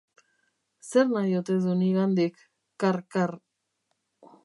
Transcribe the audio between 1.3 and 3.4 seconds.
ote du nigandik, kar-kar?